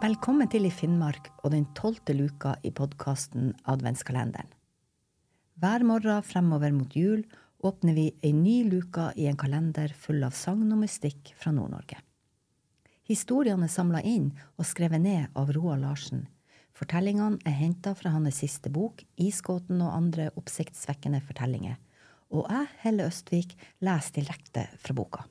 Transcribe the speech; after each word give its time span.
Velkommen 0.00 0.48
til 0.48 0.64
I 0.64 0.70
Finnmark 0.72 1.26
og 1.42 1.50
den 1.52 1.66
tolvte 1.76 2.14
luka 2.16 2.54
i 2.64 2.70
podkasten 2.72 3.50
Adventskalenderen. 3.68 4.48
Hver 5.60 5.82
morgen 5.84 6.22
fremover 6.24 6.72
mot 6.72 6.94
jul 6.96 7.26
åpner 7.60 7.92
vi 7.98 8.06
ei 8.24 8.30
ny 8.32 8.62
luka 8.64 9.10
i 9.20 9.26
en 9.28 9.36
kalender 9.36 9.92
full 9.92 10.24
av 10.24 10.32
sagn 10.32 10.70
og 10.72 10.80
mystikk 10.80 11.34
fra 11.36 11.52
Nord-Norge. 11.52 11.98
Historiene 13.12 13.68
er 13.68 13.74
samla 13.74 14.00
inn 14.00 14.30
og 14.56 14.64
skrevet 14.70 15.04
ned 15.04 15.36
av 15.36 15.52
Roald 15.52 15.84
Larsen. 15.84 16.22
Fortellingene 16.72 17.36
er 17.44 17.58
henta 17.58 17.92
fra 17.92 18.14
hans 18.14 18.40
siste 18.40 18.72
bok, 18.72 19.04
Isgåten 19.20 19.82
og 19.84 19.92
andre 19.98 20.30
oppsiktsvekkende 20.32 21.20
fortellinger. 21.28 21.76
Og 22.32 22.48
jeg, 22.48 22.72
Helle 22.86 23.10
Østvik, 23.12 23.52
leser 23.84 24.22
direkte 24.22 24.64
fra 24.80 24.96
boka. 24.96 25.26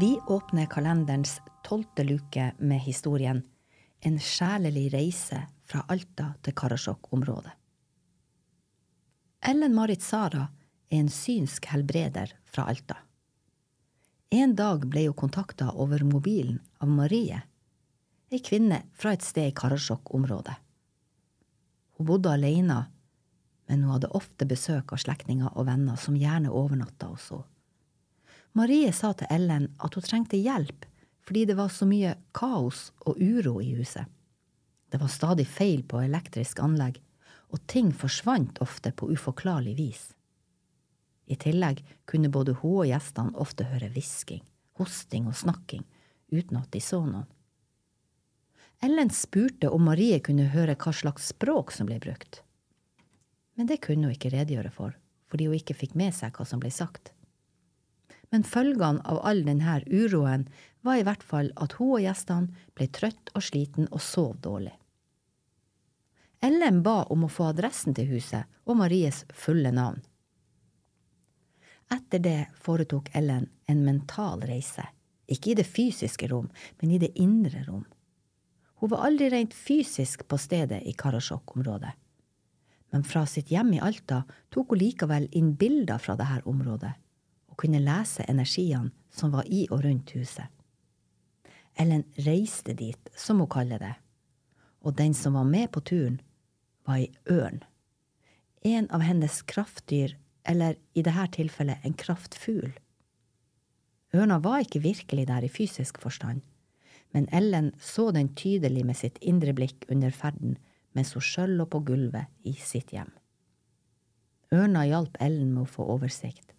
Vi 0.00 0.20
åpner 0.26 0.66
kalenderens 0.66 1.40
tolvte 1.64 2.04
luke 2.04 2.52
med 2.58 2.80
historien 2.80 3.42
En 4.00 4.20
sjelelig 4.20 4.92
reise 4.92 5.40
fra 5.66 5.80
Alta 5.88 6.28
til 6.42 6.54
Karasjok-området. 6.54 7.50
Ellen 9.50 9.74
Marit 9.74 10.06
Sara 10.06 10.44
er 10.86 11.00
en 11.00 11.10
synsk 11.10 11.66
helbreder 11.72 12.36
fra 12.46 12.68
Alta. 12.70 13.00
En 14.30 14.54
dag 14.54 14.86
ble 14.86 15.08
hun 15.08 15.18
kontakta 15.18 15.72
over 15.74 16.06
mobilen 16.06 16.62
av 16.78 16.94
Marie, 16.94 17.42
ei 18.30 18.38
kvinne 18.38 18.84
fra 18.94 19.16
et 19.18 19.26
sted 19.26 19.50
i 19.50 19.58
Karasjok-området. 19.64 20.54
Hun 21.98 22.12
bodde 22.14 22.38
alene, 22.38 22.84
men 23.66 23.82
hun 23.82 23.98
hadde 23.98 24.14
ofte 24.14 24.46
besøk 24.46 24.94
av 24.94 25.02
slektninger 25.02 25.50
og 25.56 25.72
venner 25.74 25.98
som 25.98 26.14
gjerne 26.14 26.54
overnatta 26.54 27.10
hos 27.10 27.32
henne. 27.34 27.50
Marie 28.58 28.90
sa 28.92 29.12
til 29.14 29.30
Ellen 29.30 29.68
at 29.78 29.94
hun 29.94 30.02
trengte 30.02 30.38
hjelp 30.38 30.86
fordi 31.28 31.44
det 31.46 31.54
var 31.58 31.68
så 31.70 31.86
mye 31.86 32.14
kaos 32.34 32.88
og 33.04 33.20
uro 33.20 33.58
i 33.60 33.74
huset. 33.76 34.08
Det 34.88 34.98
var 34.98 35.10
stadig 35.12 35.44
feil 35.44 35.82
på 35.84 36.00
elektrisk 36.00 36.62
anlegg, 36.64 36.96
og 37.52 37.60
ting 37.68 37.90
forsvant 37.92 38.62
ofte 38.64 38.94
på 38.96 39.10
uforklarlig 39.12 39.74
vis. 39.76 40.06
I 41.28 41.36
tillegg 41.36 41.82
kunne 42.08 42.30
både 42.32 42.54
hun 42.62 42.78
og 42.80 42.88
gjestene 42.88 43.36
ofte 43.36 43.66
høre 43.68 43.90
hvisking, 43.92 44.40
hosting 44.80 45.28
og 45.28 45.36
snakking 45.36 45.84
uten 46.32 46.56
at 46.56 46.72
de 46.72 46.80
så 46.80 47.02
noen. 47.04 47.28
Ellen 48.80 49.12
spurte 49.12 49.68
om 49.68 49.84
Marie 49.84 50.22
kunne 50.24 50.48
høre 50.54 50.78
hva 50.80 50.94
slags 50.96 51.28
språk 51.34 51.76
som 51.76 51.92
ble 51.92 52.00
brukt. 52.00 52.40
Men 53.60 53.68
det 53.68 53.82
kunne 53.84 54.08
hun 54.08 54.16
ikke 54.16 54.32
redegjøre 54.32 54.72
for, 54.72 54.96
fordi 55.28 55.50
hun 55.50 55.60
ikke 55.60 55.76
fikk 55.76 55.94
med 55.98 56.16
seg 56.16 56.32
hva 56.32 56.48
som 56.48 56.64
ble 56.64 56.72
sagt 56.72 57.12
men 58.30 58.44
følgene 58.44 59.02
av 59.08 59.20
all 59.26 59.44
denne 59.46 59.78
uroen 59.86 60.46
var 60.86 61.00
i 61.00 61.06
hvert 61.06 61.24
fall 61.24 61.50
at 61.56 61.76
hun 61.78 61.96
og 61.96 62.04
gjestene 62.04 62.66
ble 62.76 62.88
trøtt 62.94 63.32
og 63.34 63.44
sliten 63.44 63.88
og 63.90 64.02
sov 64.04 64.36
dårlig. 64.44 64.74
Ellen 66.44 66.82
ba 66.86 67.02
om 67.10 67.24
å 67.26 67.32
få 67.32 67.48
adressen 67.50 67.96
til 67.98 68.12
huset 68.12 68.46
og 68.68 68.78
Maries 68.78 69.24
fulle 69.34 69.72
navn. 69.74 69.98
Etter 71.90 72.20
det 72.22 72.40
foretok 72.62 73.08
Ellen 73.16 73.48
en 73.66 73.80
mental 73.84 74.44
reise, 74.46 74.84
ikke 75.26 75.52
i 75.52 75.56
det 75.58 75.66
fysiske 75.66 76.28
rom, 76.30 76.50
men 76.80 76.92
i 76.92 77.00
det 77.00 77.14
indre 77.18 77.64
rom. 77.66 77.86
Hun 78.78 78.92
var 78.92 79.08
aldri 79.08 79.32
rent 79.32 79.56
fysisk 79.56 80.22
på 80.28 80.38
stedet 80.38 80.82
i 80.86 80.94
Karasjok-området, 80.94 81.90
men 82.92 83.04
fra 83.04 83.24
sitt 83.26 83.50
hjem 83.50 83.74
i 83.74 83.82
Alta 83.82 84.22
tok 84.54 84.76
hun 84.76 84.82
likevel 84.84 85.26
inn 85.36 85.54
bilder 85.58 85.98
fra 86.00 86.14
dette 86.16 86.44
området 86.48 86.94
kunne 87.58 87.82
lese 87.82 88.24
energiene 88.30 88.92
som 89.10 89.32
var 89.34 89.48
i 89.50 89.66
og 89.70 89.82
rundt 89.84 90.14
huset. 90.14 90.46
Ellen 91.78 92.04
reiste 92.26 92.74
dit, 92.74 93.10
som 93.16 93.38
hun 93.42 93.50
kaller 93.50 93.82
det, 93.82 93.94
og 94.82 94.96
den 94.98 95.14
som 95.14 95.36
var 95.38 95.46
med 95.46 95.70
på 95.74 95.82
turen, 95.86 96.20
var 96.86 97.02
ei 97.02 97.10
ørn. 97.30 97.62
En 98.66 98.88
av 98.94 99.04
hennes 99.06 99.42
kraftdyr, 99.46 100.16
eller 100.48 100.78
i 100.94 101.04
dette 101.06 101.26
tilfellet 101.36 101.84
en 101.84 101.94
kraftfugl. 101.94 102.72
Ørna 104.16 104.38
var 104.42 104.64
ikke 104.64 104.82
virkelig 104.82 105.26
der 105.28 105.44
i 105.44 105.52
fysisk 105.52 106.00
forstand, 106.02 106.40
men 107.12 107.28
Ellen 107.32 107.72
så 107.80 108.10
den 108.12 108.32
tydelig 108.36 108.84
med 108.86 108.96
sitt 108.96 109.18
indre 109.20 109.54
blikk 109.56 109.86
under 109.92 110.10
ferden 110.14 110.56
mens 110.96 111.12
hun 111.14 111.24
sjøl 111.24 111.54
lå 111.60 111.66
på 111.70 111.82
gulvet 111.86 112.26
i 112.48 112.54
sitt 112.58 112.90
hjem. 112.92 113.10
Ørna 114.52 114.86
hjalp 114.88 115.18
Ellen 115.20 115.52
med 115.52 115.66
å 115.66 115.70
få 115.70 115.86
oversikt 115.94 116.54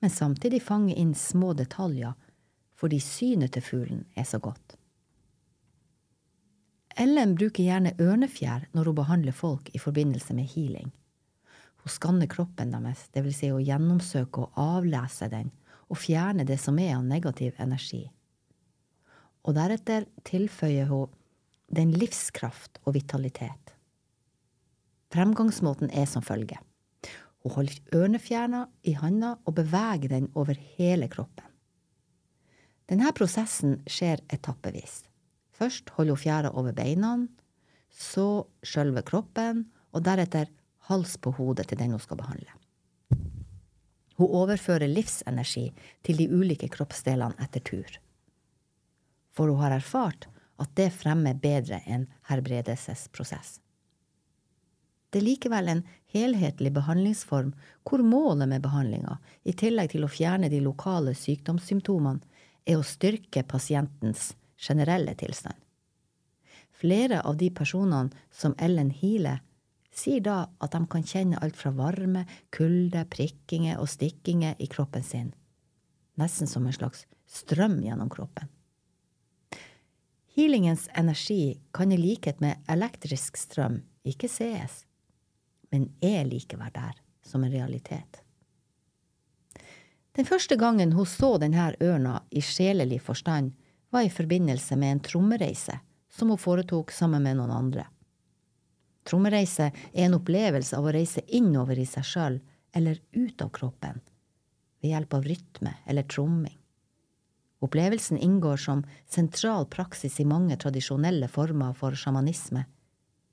men 0.00 0.10
samtidig 0.10 0.62
fange 0.64 0.94
inn 0.96 1.14
små 1.14 1.52
detaljer 1.56 2.16
fordi 2.80 3.00
synet 3.04 3.52
til 3.52 3.64
fuglen 3.64 4.04
er 4.16 4.24
så 4.24 4.40
godt. 4.40 4.76
Ellen 7.00 7.34
bruker 7.36 7.64
gjerne 7.64 7.92
ørnefjær 8.00 8.70
når 8.74 8.90
hun 8.90 8.98
behandler 8.98 9.36
folk 9.36 9.68
i 9.76 9.80
forbindelse 9.80 10.34
med 10.36 10.48
healing. 10.54 10.90
Hun 11.80 11.92
skanner 11.92 12.28
kroppen 12.28 12.72
deres, 12.74 13.06
vil 13.14 13.34
si 13.36 13.48
hun 13.52 13.64
gjennomsøker 13.64 14.48
og 14.48 14.58
avlese 14.60 15.30
den, 15.32 15.52
og 15.88 16.00
fjerne 16.00 16.44
det 16.48 16.58
som 16.60 16.78
er 16.78 16.96
av 16.96 17.04
negativ 17.06 17.56
energi. 17.60 18.02
Og 19.44 19.56
deretter 19.56 20.06
tilføyer 20.28 20.90
hun 20.90 21.12
den 21.70 21.92
livskraft 21.94 22.80
og 22.84 22.96
vitalitet. 22.98 23.76
Fremgangsmåten 25.14 25.90
er 25.90 26.06
som 26.06 26.22
følger. 26.22 26.58
Hun 27.40 27.54
holder 27.54 27.96
ørnefjerna 27.96 28.66
i 28.84 28.92
handa 28.98 29.36
og 29.48 29.56
beveger 29.56 30.10
den 30.12 30.28
over 30.36 30.58
hele 30.76 31.08
kroppen. 31.08 31.46
Denne 32.90 33.12
prosessen 33.16 33.78
skjer 33.88 34.20
etappevis. 34.34 35.04
Først 35.54 35.92
holder 35.96 36.16
hun 36.16 36.22
fjæra 36.24 36.50
over 36.56 36.74
beina, 36.76 37.14
så 37.90 38.46
sjølve 38.66 39.02
kroppen, 39.06 39.68
og 39.94 40.04
deretter 40.06 40.50
hals 40.90 41.16
på 41.18 41.32
hodet 41.38 41.68
til 41.70 41.78
den 41.80 41.94
hun 41.94 42.02
skal 42.02 42.18
behandle. 42.20 42.52
Hun 44.20 44.34
overfører 44.42 44.90
livsenergi 44.90 45.70
til 46.04 46.20
de 46.20 46.28
ulike 46.28 46.68
kroppsdelene 46.68 47.38
etter 47.40 47.64
tur. 47.64 47.96
For 49.32 49.48
hun 49.48 49.62
har 49.62 49.74
erfart 49.78 50.28
at 50.60 50.72
det 50.76 50.90
fremmer 50.92 51.38
bedre 51.40 51.80
enn 51.88 52.04
helbredelsesprosess. 52.28 53.58
Det 55.10 55.22
er 55.22 55.26
likevel 55.26 55.70
en 55.72 55.86
helhetlig 56.12 56.72
behandlingsform 56.74 57.52
hvor 57.86 58.02
målet 58.04 58.48
med 58.50 58.62
behandlinga, 58.64 59.18
i 59.44 59.52
tillegg 59.52 59.92
til 59.94 60.04
å 60.04 60.12
fjerne 60.12 60.50
de 60.52 60.60
lokale 60.64 61.14
sykdomssymptomene, 61.16 62.20
er 62.66 62.78
å 62.78 62.86
styrke 62.86 63.42
pasientens 63.48 64.34
generelle 64.60 65.14
tilstand. 65.18 65.56
Flere 66.80 67.20
av 67.26 67.36
de 67.40 67.50
personene 67.52 68.12
som 68.32 68.54
Ellen 68.58 68.90
healer, 68.90 69.40
sier 69.92 70.22
da 70.24 70.44
at 70.62 70.72
de 70.72 70.80
kan 70.88 71.04
kjenne 71.04 71.40
alt 71.42 71.58
fra 71.58 71.72
varme, 71.76 72.24
kulde, 72.54 73.02
prikkinger 73.10 73.80
og 73.80 73.90
stikkinger 73.90 74.56
i 74.58 74.68
kroppen 74.70 75.04
sin, 75.04 75.32
nesten 76.20 76.48
som 76.48 76.66
en 76.66 76.76
slags 76.76 77.06
strøm 77.28 77.80
gjennom 77.84 78.12
kroppen. 78.12 78.48
Healingens 80.36 80.86
energi 80.96 81.58
kan 81.74 81.92
i 81.92 81.98
likhet 81.98 82.40
med 82.40 82.62
elektrisk 82.70 83.36
strøm 83.36 83.80
ikke 84.06 84.30
sees 84.30 84.84
men 85.70 85.90
er 86.00 86.24
likevel 86.24 86.72
der, 86.74 86.98
som 87.22 87.44
en 87.44 87.52
realitet. 87.52 88.22
Den 90.12 90.26
første 90.26 90.56
gangen 90.58 90.92
hun 90.92 91.06
så 91.06 91.36
denne 91.38 91.70
ørna 91.80 92.20
i 92.30 92.42
sjelelig 92.42 93.00
forstand, 93.06 93.52
var 93.90 94.06
i 94.06 94.10
forbindelse 94.10 94.76
med 94.78 94.92
en 94.92 95.02
trommereise 95.02 95.80
som 96.10 96.30
hun 96.30 96.38
foretok 96.38 96.92
sammen 96.94 97.22
med 97.22 97.38
noen 97.38 97.50
andre. 97.54 97.86
Trommereise 99.06 99.70
er 99.70 100.04
en 100.04 100.18
opplevelse 100.18 100.76
av 100.76 100.86
å 100.86 100.94
reise 100.94 101.22
innover 101.26 101.78
i 101.78 101.86
seg 101.88 102.06
sjøl 102.06 102.40
eller 102.76 103.00
ut 103.12 103.42
av 103.42 103.50
kroppen, 103.54 104.00
ved 104.82 104.92
hjelp 104.92 105.14
av 105.14 105.26
rytme 105.26 105.74
eller 105.86 106.06
tromming. 106.10 106.56
Opplevelsen 107.60 108.18
inngår 108.18 108.56
som 108.56 108.84
sentral 109.10 109.66
praksis 109.68 110.20
i 110.20 110.28
mange 110.28 110.56
tradisjonelle 110.56 111.28
former 111.28 111.74
for 111.76 111.98
sjamanisme, 111.98 112.64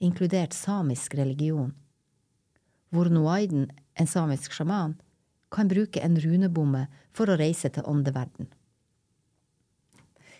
inkludert 0.03 0.53
samisk 0.53 1.15
religion 1.15 1.73
hvor 2.89 3.09
Noaiden, 3.11 3.69
en 3.99 4.07
samisk 4.07 4.53
sjaman, 4.55 4.95
kan 5.51 5.67
bruke 5.71 6.01
en 6.03 6.17
runebomme 6.19 6.85
for 7.15 7.29
å 7.29 7.37
reise 7.39 7.69
til 7.73 7.87
åndeverden. 7.87 8.49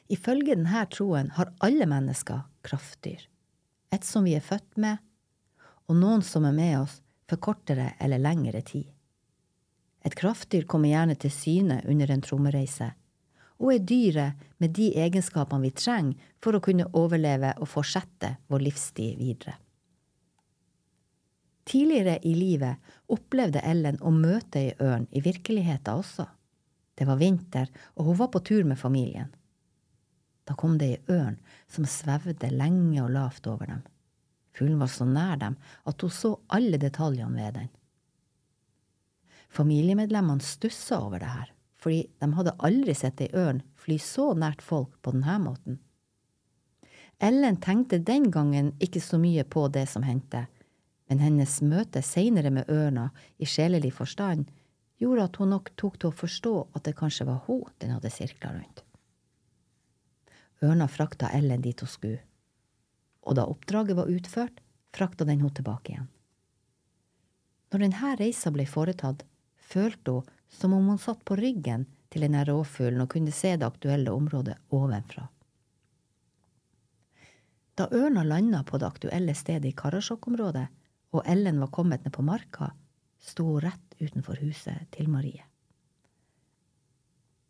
Ifølge 0.08 0.56
denne 0.56 0.86
troen 0.92 1.34
har 1.36 1.52
alle 1.64 1.88
mennesker 1.90 2.46
kraftdyr, 2.64 3.26
et 3.92 4.08
som 4.08 4.28
vi 4.28 4.38
er 4.38 4.46
født 4.46 4.80
med, 4.80 5.02
og 5.88 6.00
noen 6.00 6.24
som 6.24 6.48
er 6.48 6.56
med 6.56 6.78
oss 6.80 7.02
for 7.28 7.40
kortere 7.44 7.94
eller 8.00 8.24
lengre 8.24 8.62
tid. 8.64 8.88
Et 10.08 10.16
kraftdyr 10.16 10.64
kommer 10.70 10.94
gjerne 10.94 11.18
til 11.20 11.34
syne 11.34 11.82
under 11.92 12.12
en 12.12 12.24
trommereise, 12.24 12.94
og 13.58 13.74
er 13.74 13.84
dyret 13.90 14.48
med 14.62 14.76
de 14.78 14.92
egenskapene 15.02 15.66
vi 15.66 15.76
trenger 15.76 16.34
for 16.44 16.56
å 16.56 16.64
kunne 16.64 16.88
overleve 16.96 17.56
og 17.58 17.72
fortsette 17.72 18.38
vår 18.48 18.68
livstid 18.70 19.18
videre. 19.20 19.58
Tidligere 21.68 22.20
i 22.24 22.32
livet 22.36 22.80
opplevde 23.12 23.60
Ellen 23.60 23.98
å 24.00 24.12
møte 24.14 24.62
ei 24.62 24.76
ørn 24.80 25.08
i 25.12 25.20
virkeligheten 25.24 26.00
også. 26.00 26.24
Det 26.96 27.06
var 27.06 27.20
vinter, 27.20 27.68
og 28.00 28.08
hun 28.08 28.20
var 28.22 28.32
på 28.32 28.40
tur 28.48 28.64
med 28.64 28.80
familien. 28.80 29.34
Da 30.48 30.56
kom 30.56 30.78
det 30.80 30.88
ei 30.88 31.02
ørn 31.12 31.36
som 31.68 31.86
svevde 31.86 32.50
lenge 32.54 33.02
og 33.04 33.12
lavt 33.12 33.50
over 33.52 33.68
dem. 33.68 33.82
Fuglen 34.56 34.80
var 34.80 34.90
så 34.90 35.06
nær 35.06 35.36
dem 35.42 35.58
at 35.86 36.02
hun 36.02 36.14
så 36.14 36.38
alle 36.48 36.80
detaljene 36.82 37.36
ved 37.36 37.60
den. 37.60 37.70
Familiemedlemmene 39.52 40.44
stussa 40.44 41.02
over 41.04 41.20
det 41.20 41.34
her, 41.34 41.52
fordi 41.76 42.06
de 42.22 42.32
hadde 42.40 42.56
aldri 42.64 42.96
sett 42.96 43.22
ei 43.22 43.30
ørn 43.36 43.62
fly 43.76 44.00
så 44.02 44.32
nært 44.40 44.64
folk 44.64 44.96
på 45.04 45.14
denne 45.14 45.38
måten. 45.44 45.82
Ellen 47.20 47.60
tenkte 47.60 48.00
den 48.00 48.32
gangen 48.32 48.72
ikke 48.84 49.02
så 49.02 49.20
mye 49.20 49.44
på 49.44 49.68
det 49.74 49.88
som 49.92 50.06
hendte, 50.06 50.46
men 51.08 51.24
hennes 51.24 51.60
møte 51.64 52.02
seinere 52.04 52.52
med 52.54 52.70
ørna 52.72 53.10
i 53.38 53.48
sjelelig 53.48 53.94
forstand 53.96 54.50
gjorde 55.02 55.28
at 55.30 55.40
hun 55.40 55.54
nok 55.54 55.72
tok 55.80 56.00
til 56.00 56.12
å 56.12 56.18
forstå 56.22 56.54
at 56.76 56.84
det 56.88 56.98
kanskje 57.00 57.28
var 57.30 57.44
hun 57.48 57.66
den 57.82 57.94
hadde 57.96 58.12
sirkla 58.12 58.52
rundt. 58.56 58.84
Ørna 60.64 60.88
frakta 60.90 61.30
Ellen 61.38 61.62
dit 61.62 61.80
hun 61.80 61.92
skulle, 61.92 62.24
og 63.22 63.38
da 63.38 63.46
oppdraget 63.46 63.98
var 63.98 64.10
utført, 64.10 64.62
frakta 64.96 65.26
den 65.26 65.38
henne 65.38 65.54
tilbake 65.54 65.94
igjen. 65.94 66.10
Når 67.72 67.84
denne 67.84 68.16
reisa 68.18 68.52
ble 68.56 68.66
foretatt, 68.66 69.24
følte 69.60 70.18
hun 70.18 70.34
som 70.50 70.74
om 70.74 70.88
hun 70.88 71.00
satt 71.02 71.24
på 71.28 71.36
ryggen 71.36 71.86
til 72.10 72.24
denne 72.24 72.46
rovfuglen 72.48 73.04
og 73.04 73.12
kunne 73.12 73.34
se 73.36 73.54
det 73.60 73.68
aktuelle 73.68 74.14
området 74.16 74.56
ovenfra. 74.74 75.28
Da 77.78 77.86
ørna 77.94 78.24
landa 78.26 78.64
på 78.66 78.80
det 78.80 78.88
aktuelle 78.88 79.36
stedet 79.38 79.70
i 79.70 79.76
Karasjok-området, 79.78 80.66
og 81.18 81.26
Ellen 81.26 81.60
var 81.64 81.74
kommet 81.74 82.04
ned 82.06 82.14
på 82.14 82.26
marka, 82.26 82.72
sto 83.18 83.46
hun 83.50 83.62
rett 83.66 83.98
utenfor 84.00 84.40
huset 84.44 84.88
til 84.94 85.10
Marie. 85.10 85.44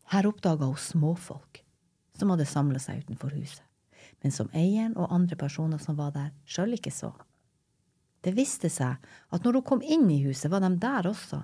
Her 0.07 0.27
oppdaga 0.29 0.69
hun 0.69 0.79
småfolk 0.79 1.63
som 2.17 2.31
hadde 2.31 2.47
samla 2.47 2.79
seg 2.79 3.03
utenfor 3.03 3.35
huset, 3.35 3.63
men 4.23 4.33
som 4.33 4.49
eieren 4.55 4.95
og 4.97 5.11
andre 5.13 5.35
personer 5.37 5.81
som 5.83 5.99
var 5.99 6.13
der, 6.15 6.31
sjøl 6.47 6.77
ikke 6.77 6.93
så. 6.95 7.11
Det 8.23 8.33
viste 8.33 8.71
seg 8.71 9.03
at 9.29 9.43
når 9.43 9.59
hun 9.59 9.67
kom 9.67 9.83
inn 9.83 10.07
i 10.09 10.23
huset, 10.23 10.49
var 10.51 10.63
de 10.63 10.71
der 10.81 11.11
også. 11.11 11.43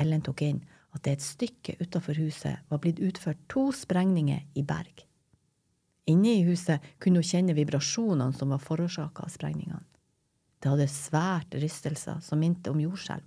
Ellen 0.00 0.22
tok 0.24 0.46
inn 0.46 0.62
at 0.94 1.04
det 1.04 1.18
et 1.18 1.26
stykke 1.26 1.76
utafor 1.82 2.18
huset 2.18 2.62
var 2.70 2.80
blitt 2.82 3.02
utført 3.02 3.42
to 3.50 3.68
sprengninger 3.74 4.46
i 4.54 4.64
berg. 4.66 5.04
Inne 6.10 6.38
i 6.38 6.46
huset 6.46 6.82
kunne 6.98 7.20
hun 7.20 7.28
kjenne 7.28 7.54
vibrasjonene 7.54 8.34
som 8.34 8.54
var 8.54 8.62
forårsaka 8.62 9.26
av 9.26 9.34
sprengningene. 9.34 9.84
Det 10.60 10.68
hadde 10.68 10.88
svært 10.92 11.54
rystelser 11.56 12.20
som 12.24 12.40
minte 12.40 12.72
om 12.72 12.80
jordskjelv. 12.80 13.24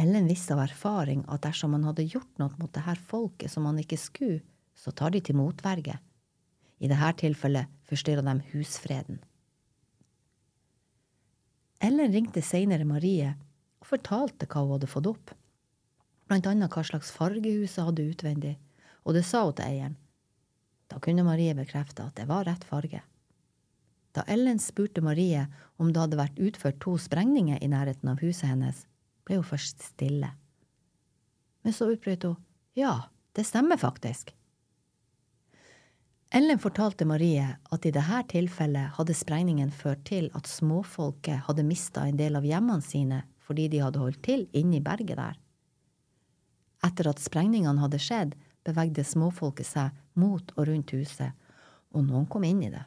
Ellen 0.00 0.28
visste 0.30 0.54
av 0.54 0.62
erfaring 0.62 1.24
at 1.28 1.42
dersom 1.44 1.74
man 1.74 1.84
hadde 1.88 2.06
gjort 2.06 2.38
noe 2.38 2.54
mot 2.60 2.70
det 2.72 2.84
her 2.86 3.00
folket 3.10 3.50
som 3.50 3.66
man 3.66 3.80
ikke 3.82 3.98
skulle, 3.98 4.40
så 4.74 4.94
tar 4.96 5.12
de 5.12 5.20
til 5.20 5.36
motverge. 5.36 5.98
I 6.80 6.88
dette 6.88 7.10
tilfellet 7.20 7.68
forstyrra 7.90 8.22
de 8.24 8.36
husfreden. 8.54 9.18
Ellen 11.84 12.14
ringte 12.14 12.44
seinere 12.44 12.86
Marie 12.88 13.34
og 13.80 13.90
fortalte 13.90 14.46
hva 14.46 14.62
hun 14.62 14.76
hadde 14.76 14.88
fått 14.88 15.10
opp, 15.10 15.34
blant 16.28 16.46
annet 16.46 16.72
hva 16.72 16.84
slags 16.86 17.10
farge 17.12 17.50
huset 17.50 17.84
hadde 17.84 18.06
utvendig, 18.12 18.54
og 19.04 19.16
det 19.16 19.26
sa 19.26 19.42
hun 19.44 19.56
til 19.58 19.66
eieren. 19.66 19.96
Da 20.90 21.00
kunne 21.02 21.26
Marie 21.26 21.54
bekrefte 21.56 22.06
at 22.06 22.16
det 22.18 22.28
var 22.30 22.46
rett 22.46 22.64
farge. 22.66 23.02
Da 24.16 24.24
Ellen 24.26 24.58
spurte 24.58 25.02
Marie 25.04 25.46
om 25.78 25.92
det 25.92 26.02
hadde 26.02 26.18
vært 26.18 26.42
utført 26.42 26.80
to 26.82 26.96
sprengninger 26.98 27.60
i 27.62 27.70
nærheten 27.70 28.10
av 28.10 28.22
huset 28.24 28.50
hennes, 28.50 28.84
ble 29.24 29.38
hun 29.38 29.46
først 29.46 29.84
stille. 29.92 30.32
Men 31.62 31.76
så 31.76 31.90
utbrøt 31.92 32.26
hun 32.26 32.38
ja, 32.78 33.10
det 33.36 33.44
stemmer 33.46 33.78
faktisk. 33.78 34.34
Ellen 36.30 36.60
fortalte 36.62 37.04
Marie 37.04 37.46
at 37.74 37.86
i 37.86 37.90
dette 37.90 38.20
tilfellet 38.30 38.94
hadde 38.94 39.16
sprengningen 39.18 39.72
ført 39.74 40.04
til 40.06 40.28
at 40.38 40.46
småfolket 40.46 41.48
hadde 41.48 41.66
mista 41.66 42.04
en 42.06 42.18
del 42.20 42.38
av 42.38 42.46
hjemmene 42.46 42.86
sine 42.86 43.24
fordi 43.42 43.66
de 43.72 43.80
hadde 43.82 43.98
holdt 43.98 44.22
til 44.22 44.44
inne 44.54 44.78
i 44.78 44.84
berget 44.84 45.18
der. 45.18 45.38
Etter 46.86 47.10
at 47.10 47.18
sprengningene 47.18 47.82
hadde 47.82 47.98
skjedd, 47.98 48.36
bevegde 48.62 49.02
småfolket 49.04 49.66
seg 49.66 49.96
mot 50.14 50.54
og 50.54 50.68
rundt 50.68 50.94
huset, 50.94 51.34
og 51.90 52.06
noen 52.06 52.28
kom 52.30 52.46
inn 52.46 52.62
i 52.62 52.70
det. 52.70 52.84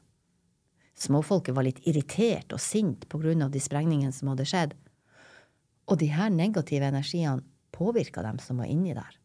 Småfolket 0.93 1.55
var 1.55 1.65
litt 1.65 1.81
irritert 1.89 2.53
og 2.53 2.61
sint 2.61 3.07
på 3.09 3.19
grunn 3.21 3.41
av 3.45 3.51
de 3.53 3.61
sprengningene 3.63 4.13
som 4.13 4.29
hadde 4.31 4.45
skjedd, 4.49 4.75
og 5.89 5.99
de 5.99 6.09
her 6.13 6.29
negative 6.31 6.87
energiene 6.87 7.43
påvirka 7.73 8.21
dem 8.23 8.39
som 8.39 8.61
var 8.61 8.69
inni 8.71 8.93
der. 8.95 9.17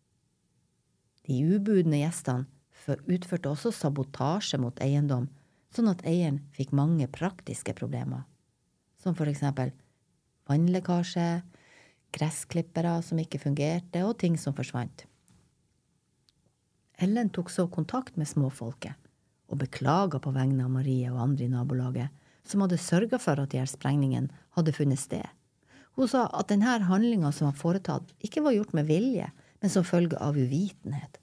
De 1.28 1.36
ubudne 1.44 2.00
gjestene 2.00 2.48
utførte 2.88 3.50
også 3.52 3.72
sabotasje 3.74 4.56
mot 4.60 4.78
eiendom, 4.80 5.26
sånn 5.76 5.90
at 5.92 6.00
eieren 6.08 6.40
fikk 6.56 6.72
mange 6.72 7.04
praktiske 7.12 7.74
problemer, 7.76 8.24
som 8.96 9.16
for 9.18 9.28
eksempel 9.28 9.74
vannlekkasje, 10.48 11.42
gressklippere 12.16 12.94
som 13.04 13.20
ikke 13.20 13.42
fungerte, 13.42 14.00
og 14.08 14.16
ting 14.22 14.38
som 14.40 14.56
forsvant. 14.56 15.04
Ellen 16.98 17.28
tok 17.28 17.52
så 17.52 17.68
kontakt 17.68 18.16
med 18.16 18.26
småfolket 18.26 18.96
og 19.48 19.60
beklaga 19.62 20.20
på 20.22 20.32
vegne 20.34 20.66
av 20.66 20.72
Marie 20.72 21.08
og 21.10 21.20
andre 21.24 21.46
i 21.46 21.52
nabolaget, 21.52 22.12
som 22.48 22.64
hadde 22.64 22.80
sørga 22.80 23.20
for 23.20 23.40
at 23.40 23.52
de 23.52 23.60
her 23.60 23.68
sprengningene 23.68 24.32
hadde 24.56 24.74
funnet 24.76 25.00
sted. 25.00 25.26
Hun 25.98 26.08
sa 26.08 26.28
at 26.36 26.50
denne 26.52 26.78
handlinga 26.86 27.32
som 27.34 27.48
var 27.48 27.58
foretatt, 27.58 28.12
ikke 28.22 28.44
var 28.44 28.54
gjort 28.54 28.74
med 28.76 28.86
vilje, 28.88 29.30
men 29.60 29.72
som 29.72 29.86
følge 29.86 30.20
av 30.22 30.38
uvitenhet. 30.38 31.18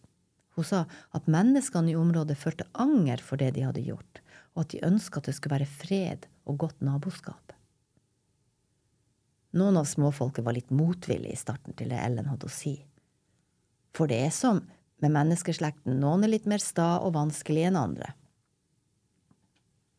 Hun 0.55 0.67
sa 0.67 0.83
at 1.15 1.29
menneskene 1.31 1.93
i 1.93 1.97
området 1.99 2.37
følte 2.39 2.67
anger 2.73 3.23
for 3.23 3.39
det 3.39 3.53
de 3.55 3.63
hadde 3.67 3.85
gjort, 3.85 4.21
og 4.55 4.65
at 4.65 4.73
de 4.73 4.83
ønska 4.87 5.21
at 5.21 5.29
det 5.29 5.35
skulle 5.37 5.57
være 5.57 5.69
fred 5.69 6.27
og 6.45 6.59
godt 6.65 6.83
naboskap. 6.83 7.55
Noen 9.55 9.79
av 9.79 9.87
småfolket 9.87 10.43
var 10.43 10.55
litt 10.57 10.71
motvillige 10.75 11.31
i 11.31 11.39
starten 11.39 11.75
til 11.79 11.91
det 11.91 11.99
Ellen 12.03 12.27
hadde 12.27 12.49
å 12.49 12.51
si. 12.51 12.75
For 13.95 14.11
det 14.11 14.19
er 14.25 14.33
som 14.35 14.59
med 15.03 15.11
menneskeslekten, 15.11 15.99
noen 15.99 16.23
er 16.23 16.31
litt 16.31 16.47
mer 16.49 16.63
sta 16.63 16.95
og 17.03 17.15
vanskelig 17.17 17.67
enn 17.69 17.79
andre. 17.79 18.13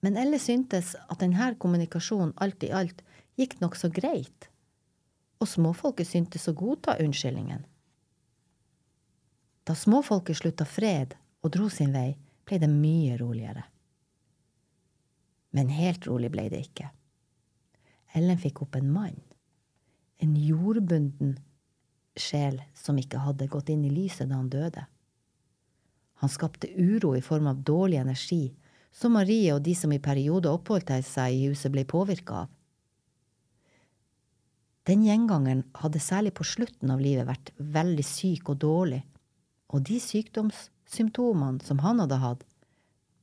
Men 0.04 0.16
Elle 0.20 0.38
syntes 0.38 0.94
at 0.96 1.20
denne 1.20 1.52
kommunikasjonen 1.60 2.34
alt 2.42 2.64
i 2.64 2.72
alt 2.72 3.02
gikk 3.36 3.58
nokså 3.60 3.90
greit, 3.92 4.48
og 5.40 5.50
småfolket 5.50 6.08
syntes 6.08 6.46
å 6.48 6.54
godta 6.56 6.96
unnskyldningen. 7.02 7.64
Da 9.66 9.74
småfolket 9.74 10.38
slutta 10.38 10.64
fred 10.68 11.16
og 11.42 11.52
dro 11.56 11.68
sin 11.72 11.92
vei, 11.92 12.14
ble 12.46 12.60
det 12.62 12.70
mye 12.70 13.16
roligere. 13.18 13.64
Men 15.50 15.72
helt 15.74 16.06
rolig 16.06 16.30
ble 16.30 16.46
det 16.52 16.62
ikke. 16.68 16.92
Ellen 18.14 18.38
fikk 18.38 18.62
opp 18.62 18.76
en 18.78 18.92
mann. 18.92 19.18
En 20.22 20.36
jordbunden 20.38 21.34
sjel 22.20 22.60
som 22.74 22.98
ikke 22.98 23.22
hadde 23.24 23.48
gått 23.50 23.70
inn 23.72 23.84
i 23.86 23.92
lyset 23.92 24.30
da 24.30 24.38
han 24.40 24.50
døde. 24.52 24.86
Han 26.22 26.32
skapte 26.32 26.70
uro 26.76 27.14
i 27.16 27.24
form 27.24 27.46
av 27.50 27.62
dårlig 27.62 28.00
energi, 28.00 28.54
som 28.92 29.12
Marie 29.12 29.52
og 29.52 29.62
de 29.64 29.74
som 29.76 29.92
i 29.92 30.00
perioder 30.00 30.54
oppholdt 30.56 30.92
seg 31.04 31.34
i 31.34 31.48
huset, 31.50 31.68
ble 31.72 31.84
påvirka 31.84 32.44
av. 32.44 32.52
Den 34.86 35.02
gjengangeren 35.04 35.64
hadde 35.82 36.00
særlig 36.00 36.32
på 36.38 36.46
slutten 36.46 36.92
av 36.94 37.02
livet 37.02 37.26
vært 37.28 37.50
veldig 37.58 38.06
syk 38.06 38.52
og 38.54 38.60
dårlig, 38.62 39.02
og 39.74 39.82
de 39.84 39.98
sykdomssymptomene 40.00 41.66
som 41.66 41.82
han 41.82 42.00
hadde 42.00 42.20
hatt, 42.22 42.46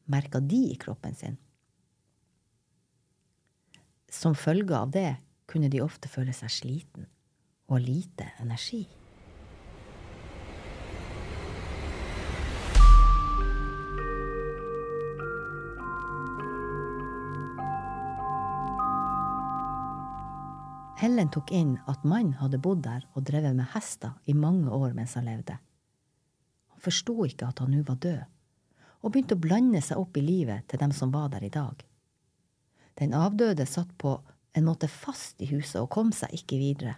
merka 0.05 0.43
de 0.43 0.59
i 0.73 0.77
kroppen 0.77 1.15
sin. 1.15 1.39
Som 4.11 4.35
følge 4.37 4.75
av 4.77 4.91
det 4.93 5.15
kunne 5.49 5.71
de 5.71 5.81
ofte 5.81 6.11
føle 6.11 6.35
seg 6.35 6.51
sliten 6.51 7.07
og 7.73 7.81
lite 7.81 8.27
energi. 8.41 8.83
Helen 21.03 21.27
tok 21.33 21.49
inn 21.51 21.73
at 21.89 22.05
mannen 22.07 22.37
hadde 22.39 22.61
bodd 22.63 22.85
der 22.85 23.01
og 23.11 23.25
drevet 23.27 23.57
med 23.57 23.67
hester 23.73 24.13
i 24.29 24.35
mange 24.37 24.71
år 24.71 24.93
mens 24.95 25.17
han 25.17 25.25
levde 25.27 25.57
Han 25.57 26.83
forsto 26.85 27.25
ikke 27.25 27.49
at 27.49 27.59
han 27.59 27.73
nå 27.73 27.81
var 27.89 27.97
død, 28.05 28.21
og 29.01 29.11
begynte 29.11 29.35
å 29.35 29.41
blande 29.43 29.81
seg 29.83 29.99
opp 29.99 30.15
i 30.15 30.23
livet 30.23 30.69
til 30.69 30.79
dem 30.79 30.93
som 30.95 31.11
var 31.11 31.27
der 31.33 31.43
i 31.43 31.51
dag. 31.51 31.81
Den 32.95 33.17
avdøde 33.17 33.65
satt 33.67 33.91
på 33.97 34.15
en 34.53 34.69
måte 34.69 34.87
fast 34.87 35.41
i 35.41 35.49
huset 35.49 35.81
og 35.81 35.89
kom 35.91 36.13
seg 36.15 36.37
ikke 36.37 36.61
videre. 36.61 36.95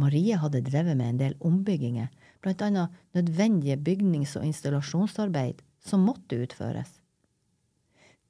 Marie 0.00 0.36
hadde 0.40 0.62
drevet 0.64 0.96
med 0.96 1.08
en 1.08 1.20
del 1.20 1.36
ombygginger, 1.44 2.08
blant 2.42 2.62
annet 2.64 2.98
nødvendige 3.14 3.76
bygnings- 3.76 4.36
og 4.38 4.46
installasjonsarbeid 4.48 5.62
som 5.84 6.04
måtte 6.06 6.40
utføres. 6.42 6.98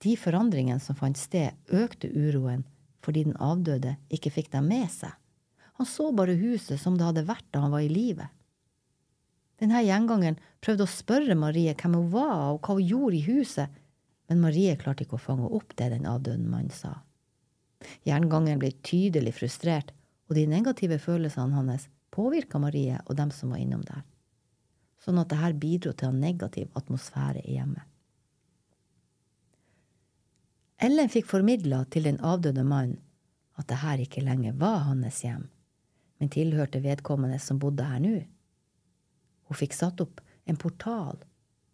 De 0.02 0.16
forandringene 0.18 0.82
som 0.82 0.98
fant 0.98 1.18
sted, 1.18 1.54
økte 1.70 2.10
uroen 2.10 2.66
fordi 3.02 3.24
den 3.26 3.38
avdøde 3.42 3.96
ikke 4.14 4.30
fikk 4.30 4.52
dem 4.52 4.68
med 4.70 4.86
seg. 4.90 5.10
Han 5.80 5.88
så 5.88 6.12
bare 6.14 6.38
huset 6.38 6.78
som 6.78 6.94
det 6.98 7.08
hadde 7.08 7.26
vært 7.26 7.48
da 7.50 7.64
han 7.64 7.72
var 7.74 7.82
i 7.82 7.90
live. 7.90 8.28
Denne 9.58 9.80
gjengangeren 9.82 10.38
prøvde 10.62 10.86
å 10.86 10.90
spørre 10.90 11.34
Marie 11.38 11.74
hvem 11.78 11.96
hun 11.98 12.12
var 12.12 12.52
og 12.52 12.60
hva 12.62 12.76
hun 12.78 12.86
gjorde 12.86 13.18
i 13.18 13.24
huset, 13.26 13.80
men 14.30 14.42
Marie 14.42 14.76
klarte 14.78 15.04
ikke 15.04 15.18
å 15.18 15.22
fange 15.22 15.50
opp 15.50 15.74
det 15.78 15.90
den 15.92 16.06
avdøde 16.08 16.46
mannen 16.46 16.70
sa. 16.74 17.00
Gjengangeren 18.06 18.62
ble 18.62 18.70
tydelig 18.86 19.34
frustrert, 19.40 19.90
og 20.28 20.36
de 20.38 20.46
negative 20.46 20.98
følelsene 21.02 21.56
hans 21.56 21.88
påvirka 22.12 22.60
Marie 22.60 22.98
og 23.06 23.16
dem 23.16 23.30
som 23.34 23.52
var 23.52 23.62
innom 23.62 23.82
der, 23.86 24.02
sånn 25.02 25.20
at 25.22 25.32
dette 25.32 25.54
bidro 25.58 25.94
til 25.96 26.12
en 26.12 26.20
negativ 26.22 26.68
atmosfære 26.78 27.42
i 27.46 27.56
hjemmet. 27.56 27.88
Ellen 30.82 31.10
fikk 31.12 31.28
formidla 31.30 31.84
til 31.94 32.08
den 32.08 32.18
avdøde 32.26 32.64
mannen 32.66 32.98
at 33.60 33.68
dette 33.70 34.06
ikke 34.06 34.24
lenger 34.24 34.56
var 34.58 34.82
hans 34.88 35.20
hjem, 35.22 35.46
men 36.18 36.30
tilhørte 36.32 36.82
vedkommende 36.82 37.38
som 37.42 37.60
bodde 37.62 37.86
her 37.86 38.02
nå. 38.02 38.16
Hun 39.46 39.58
fikk 39.58 39.76
satt 39.76 40.00
opp 40.02 40.20
en 40.48 40.58
portal, 40.58 41.20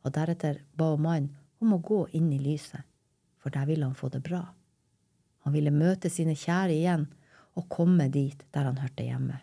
og 0.04 0.14
deretter 0.14 0.60
ba 0.76 0.90
mannen 0.96 1.32
om 1.62 1.74
å 1.74 1.82
gå 1.82 2.02
inn 2.16 2.30
i 2.32 2.40
lyset, 2.42 2.84
for 3.38 3.54
der 3.54 3.66
ville 3.68 3.86
han 3.86 3.96
få 3.98 4.10
det 4.12 4.20
bra. 4.26 4.42
Han 5.46 5.54
ville 5.54 5.72
møte 5.72 6.10
sine 6.12 6.36
kjære 6.36 6.74
igjen 6.76 7.06
og 7.58 7.66
komme 7.72 8.06
dit 8.14 8.44
der 8.54 8.70
han 8.70 8.78
hørte 8.78 9.06
hjemme. 9.06 9.40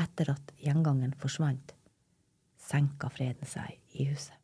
Etter 0.00 0.32
at 0.32 0.52
gjengangen 0.64 1.12
forsvant, 1.20 1.74
senka 2.56 3.10
freden 3.12 3.48
seg 3.48 3.76
i 4.00 4.08
huset. 4.08 4.36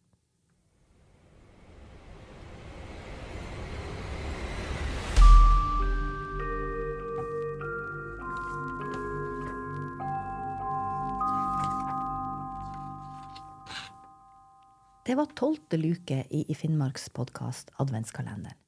Det 15.06 15.14
var 15.14 15.30
tolvte 15.38 15.78
luke 15.78 16.16
i, 16.34 16.40
i 16.50 16.54
Finnmarks 16.58 17.06
podkast 17.14 17.70
Adventskalenderen. 17.78 18.65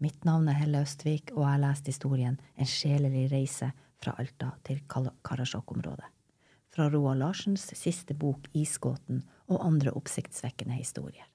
Mitt 0.00 0.24
navn 0.24 0.48
er 0.48 0.56
Helle 0.56 0.80
Østvik, 0.80 1.28
og 1.34 1.42
jeg 1.44 1.50
har 1.50 1.60
lest 1.60 1.88
historien 1.90 2.38
En 2.56 2.68
sjelelig 2.68 3.26
reise 3.32 3.68
fra 4.00 4.14
Alta 4.16 4.54
til 4.64 4.80
Karasjok-området. 4.88 6.06
Fra 6.72 6.86
Roald 6.88 7.20
Larsens 7.20 7.66
siste 7.76 8.14
bok 8.16 8.48
Isgåten 8.56 9.20
og 9.50 9.60
andre 9.66 9.92
oppsiktsvekkende 9.92 10.78
historier. 10.78 11.26